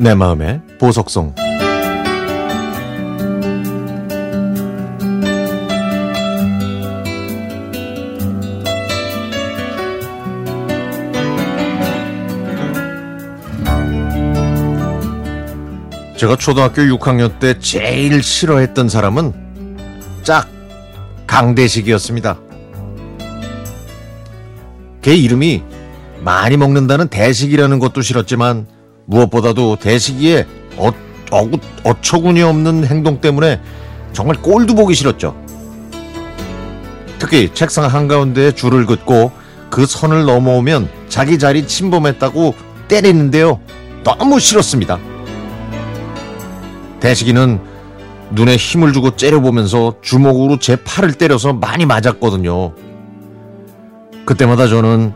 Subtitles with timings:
[0.00, 1.34] 내 마음의 보석성
[16.16, 19.78] 제가 초등학교 6학년 때 제일 싫어했던 사람은
[20.22, 20.48] 짝
[21.26, 22.38] 강대식이었습니다.
[25.02, 25.64] 걔 이름이
[26.20, 28.77] 많이 먹는다는 대식이라는 것도 싫었지만
[29.08, 30.90] 무엇보다도 대식이의 어,
[31.32, 31.50] 어,
[31.84, 33.60] 어처구니 없는 행동 때문에
[34.12, 35.34] 정말 꼴도 보기 싫었죠.
[37.18, 39.32] 특히 책상 한가운데에 줄을 긋고
[39.70, 42.54] 그 선을 넘어오면 자기 자리 침범했다고
[42.86, 43.60] 때리는데요.
[44.04, 44.98] 너무 싫었습니다.
[47.00, 47.60] 대식이는
[48.30, 52.72] 눈에 힘을 주고 째려보면서 주먹으로 제 팔을 때려서 많이 맞았거든요.
[54.26, 55.12] 그때마다 저는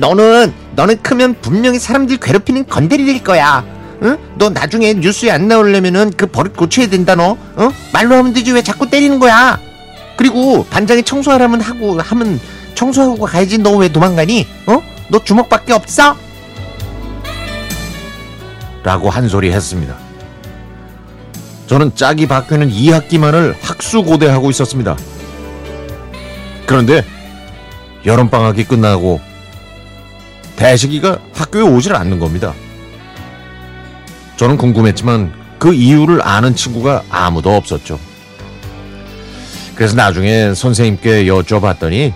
[0.00, 3.62] 너는 너는 크면 분명히 사람들 괴롭히는 건드리 될 거야.
[4.02, 4.16] 응?
[4.36, 7.36] 너 나중에 뉴스에 안 나오려면은 그 버릇 고쳐야 된다 너.
[7.56, 7.70] 어?
[7.92, 9.60] 말로 하면 되지 왜 자꾸 때리는 거야?
[10.16, 12.40] 그리고 반장이 청소하라면 하고 하면
[12.74, 14.46] 청소하고 가야지 너 왜 도망가니?
[14.66, 14.82] 어?
[15.10, 16.16] 너 주먹밖에 없어?
[18.82, 19.94] 라고 한 소리 했습니다.
[21.66, 24.96] 저는 짝이 바뀌는 2학기만을 학수고대하고 있었습니다.
[26.66, 27.04] 그런데
[28.06, 29.20] 여름방학이 끝나고
[30.60, 32.52] 대식이가 학교에 오질 않는 겁니다.
[34.36, 37.98] 저는 궁금했지만 그 이유를 아는 친구가 아무도 없었죠.
[39.74, 42.12] 그래서 나중에 선생님께 여쭤봤더니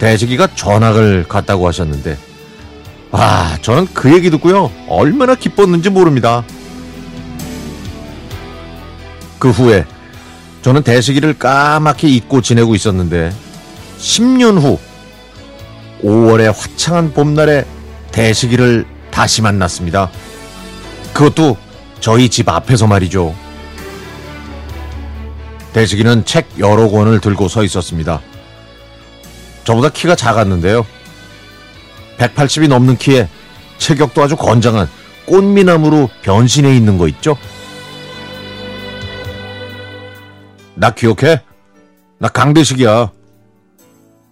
[0.00, 2.18] 대식이가 전학을 갔다고 하셨는데
[3.12, 6.42] 아 저는 그 얘기 듣고요 얼마나 기뻤는지 모릅니다.
[9.38, 9.84] 그 후에
[10.62, 13.32] 저는 대식이를 까맣게 잊고 지내고 있었는데
[13.98, 14.80] 10년 후
[16.04, 17.64] 5월의 화창한 봄날에
[18.12, 20.10] 대식이를 다시 만났습니다.
[21.14, 21.56] 그것도
[22.00, 23.34] 저희 집 앞에서 말이죠.
[25.72, 28.20] 대식이는 책 여러 권을 들고 서 있었습니다.
[29.64, 30.86] 저보다 키가 작았는데요.
[32.18, 33.28] 180이 넘는 키에
[33.78, 34.88] 체격도 아주 건장한
[35.26, 37.36] 꽃미남으로 변신해 있는 거 있죠?
[40.74, 41.42] 나 기억해?
[42.18, 43.10] 나 강대식이야.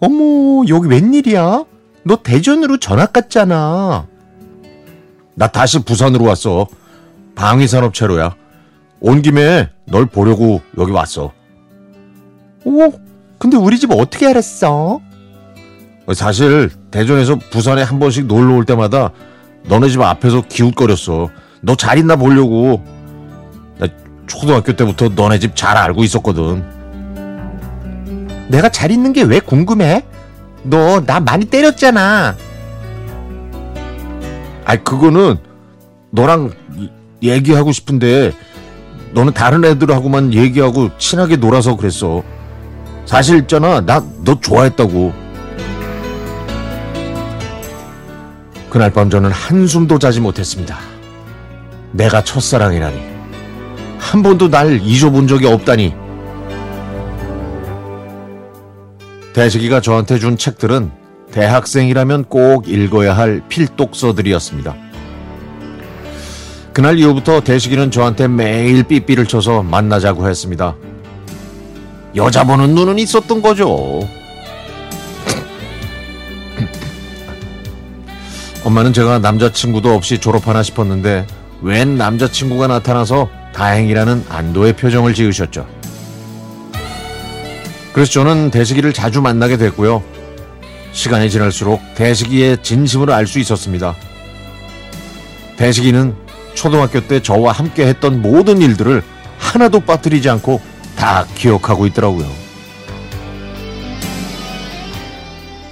[0.00, 1.64] 어머 여기 웬일이야?
[2.04, 4.06] 너 대전으로 전학 갔잖아.
[5.34, 6.66] 나 다시 부산으로 왔어.
[7.34, 8.34] 방위산업체로야.
[9.00, 11.32] 온 김에 널 보려고 여기 왔어.
[12.64, 12.92] 오,
[13.38, 15.00] 근데 우리 집 어떻게 알았어?
[16.14, 19.10] 사실 대전에서 부산에 한 번씩 놀러 올 때마다
[19.64, 21.30] 너네 집 앞에서 기웃거렸어.
[21.62, 22.82] 너 잘 있나 보려고.
[23.78, 23.86] 나
[24.26, 26.64] 초등학교 때부터 너네 집 잘 알고 있었거든.
[28.48, 30.04] 내가 잘 있는 게 왜 궁금해?
[30.62, 32.36] 너 나 많이 때렸잖아.
[34.64, 35.36] 아이 그거는
[36.10, 36.50] 너랑
[37.22, 38.32] 얘기하고 싶은데
[39.12, 42.22] 너는 다른 애들하고만 얘기하고 친하게 놀아서 그랬어.
[43.04, 45.12] 사실 있잖아 나 너 좋아했다고.
[48.70, 50.76] 그날 밤 저는 한숨도 자지 못했습니다.
[51.92, 53.00] 내가 첫사랑이라니.
[53.98, 55.94] 한 번도 날 잊어본 적이 없다니.
[59.36, 60.90] 대식이가 저한테 준 책들은
[61.30, 64.74] 대학생이라면 꼭 읽어야 할 필독서들이었습니다.
[66.72, 70.74] 그날 이후부터 대식이는 저한테 매일 삐삐를 쳐서 만나자고 했습니다.
[72.14, 74.08] 여자 보는 눈은 있었던 거죠.
[78.64, 81.26] 엄마는 제가 남자친구도 없이 졸업하나 싶었는데
[81.60, 85.75] 웬 남자친구가 나타나서 다행이라는 안도의 표정을 지으셨죠.
[87.96, 90.02] 그래서 저는 대식이를 자주 만나게 됐고요.
[90.92, 93.94] 시간이 지날수록 대식이의 진심을 알 수 있었습니다.
[95.56, 96.14] 대식이는
[96.52, 99.02] 초등학교 때 저와 함께 했던 모든 일들을
[99.38, 100.60] 하나도 빠뜨리지 않고
[100.94, 102.30] 다 기억하고 있더라고요.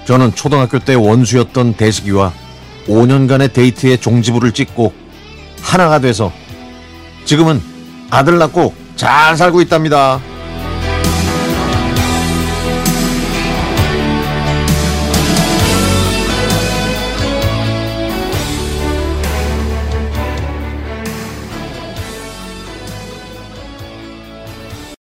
[0.07, 2.33] 저는 초등학교 때 원수였던 대식이와
[2.87, 4.95] 5년간의 데이트에 종지부를 찍고
[5.61, 6.33] 하나가 돼서
[7.27, 7.61] 지금은
[8.09, 10.23] 아들 낳고 잘 살고 있답니다.